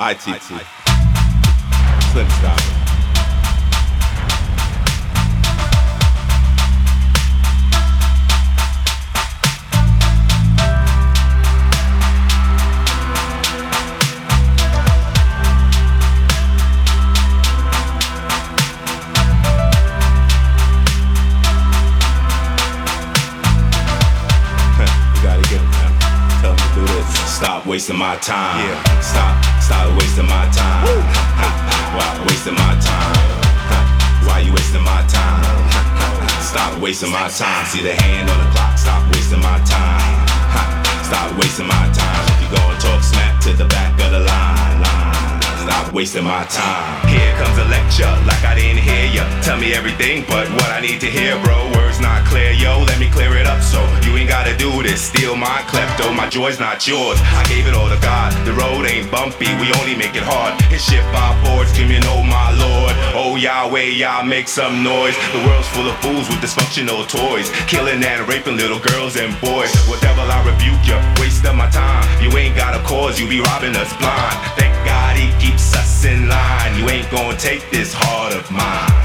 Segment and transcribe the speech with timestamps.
[0.00, 0.42] ITT.
[2.10, 2.83] Slim Style.
[27.66, 28.62] Wasting my time.
[28.62, 29.00] Yeah.
[29.00, 30.86] Stop, stop wasting my time.
[31.96, 34.26] Why wasting my time?
[34.26, 35.42] Why you wasting my time?
[36.40, 37.66] Stop wasting my time.
[37.66, 38.78] See the hand on the clock.
[38.78, 40.26] Stop wasting my time.
[41.02, 42.22] Stop wasting my time.
[42.30, 45.42] If you gonna talk smack to the back of the line, line.
[45.66, 47.08] Stop wasting my time.
[47.08, 49.24] Here comes a lecture, like I didn't hear ya.
[49.42, 51.83] Tell me everything, but what I need to hear, bro.
[51.94, 52.82] Words not clear, yo.
[52.82, 55.00] Let me clear it up so you ain't gotta do this.
[55.00, 57.20] Steal my klepto, my joy's not yours.
[57.22, 58.34] I gave it all to God.
[58.44, 60.60] The road ain't bumpy, we only make it hard.
[60.62, 62.94] Hit shit by boards, screaming, oh my lord.
[63.14, 65.14] Oh Yahweh, y'all make some noise.
[65.30, 67.46] The world's full of fools with dysfunctional toys.
[67.70, 69.70] Killing and raping little girls and boys.
[69.86, 72.02] Whatever I rebuke you, waste of my time.
[72.20, 74.34] You ain't got a cause, you be robbing us blind.
[74.58, 76.74] Thank God he keeps us in line.
[76.74, 79.03] You ain't gonna take this heart of mine.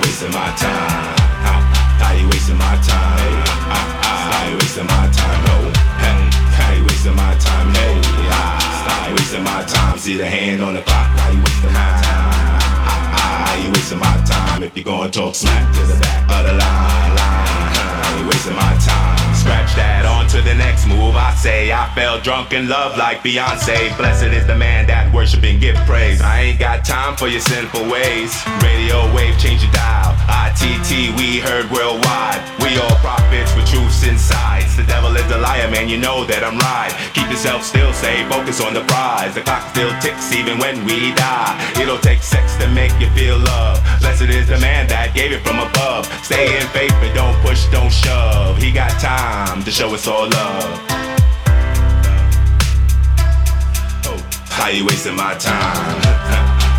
[0.00, 1.16] Wasting my time?
[2.00, 3.42] How, you wasting my time?
[3.70, 5.42] How, you wasting my time?
[5.50, 6.18] Oh, hey,
[6.56, 7.68] how you wasting my time?
[9.28, 9.98] Wasting my time?
[9.98, 11.06] See the hand on the clock?
[11.06, 12.58] How you wasting my time?
[13.46, 14.62] How you wasting my time?
[14.62, 17.72] If you gonna talk smack to the back of the line, line.
[17.76, 19.07] How you wasting my time?
[20.48, 21.14] The next move.
[21.14, 23.92] I say I fell drunk in love like Beyonce.
[23.98, 26.22] Blessed is the man that worship and give praise.
[26.22, 28.32] I ain't got time for your sinful ways.
[28.64, 30.16] Radio wave, change your dial.
[30.48, 32.40] ITT, we heard worldwide.
[32.64, 34.64] We all prophets with truths inside.
[34.78, 35.88] The devil is a liar, man.
[35.88, 36.94] You know that I'm right.
[37.12, 39.34] Keep yourself still, say focus on the prize.
[39.34, 41.52] The clock still ticks even when we die.
[41.76, 43.82] It'll take sex to make you feel love.
[44.00, 46.06] Blessed is the man that gave it from above.
[46.24, 48.56] Stay in faith, but don't push, don't shove.
[48.58, 50.80] He got time to show us all love.
[54.06, 54.18] Oh,
[54.48, 56.00] how you wasting my time?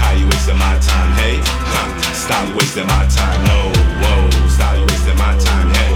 [0.00, 1.12] How you wasting my time?
[1.18, 1.40] Hey,
[2.14, 3.38] stop wasting my time.
[3.46, 3.72] No,
[4.02, 5.68] whoa, stop wasting my time.
[5.74, 5.92] Hey,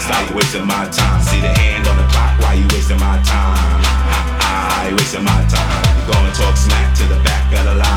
[0.00, 1.22] stop wasting my time.
[1.22, 2.38] See the hand on the clock?
[2.40, 3.80] Why you wasting my time?
[4.40, 5.82] I wasting my time?
[6.06, 7.95] Gonna talk smack to the back of the line,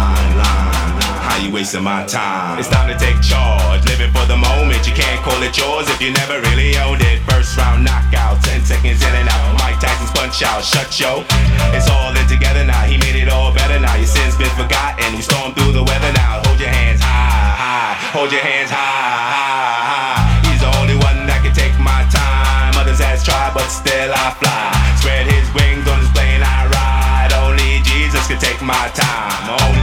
[1.43, 2.59] you wasting my time?
[2.59, 3.85] It's time to take charge.
[3.87, 4.83] Living for the moment.
[4.87, 7.23] You can't call it yours if you never really owned it.
[7.29, 9.55] First round knockout, 10 seconds in and out.
[9.59, 10.63] Mike Tyson's punch out.
[10.63, 11.23] Shut yo.
[11.71, 12.83] It's all in together now.
[12.83, 13.95] He made it all better now.
[13.95, 15.15] Your sins been forgotten.
[15.15, 16.43] We storm through the weather now.
[16.43, 17.93] Hold your hands high, high.
[18.11, 18.83] Hold your hands high,
[19.31, 20.49] high, high.
[20.49, 22.75] He's the only one that can take my time.
[22.75, 24.75] Others has tried, but still I fly.
[24.99, 27.31] Spread his wings on this plane I ride.
[27.47, 29.55] Only Jesus can take my time.
[29.55, 29.78] Only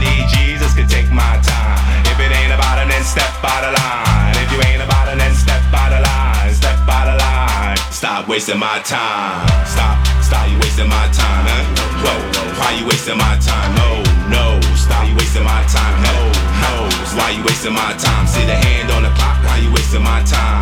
[8.37, 9.49] wasting my time.
[9.65, 11.57] Stop, stop, you wasting my time, eh?
[11.57, 12.05] huh?
[12.05, 13.73] Whoa, why you wasting my time?
[13.73, 15.97] No, no, stop, you wasting my time.
[15.97, 16.05] Eh?
[16.05, 16.29] No,
[16.61, 16.73] no,
[17.17, 18.27] why you wasting my time?
[18.29, 20.61] See the hand on the clock, why you wasting my time?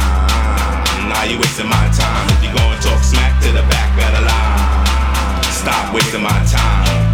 [1.12, 2.24] Now you wasting my time.
[2.40, 7.05] If you gonna talk smack to the back of the line, stop wasting my time.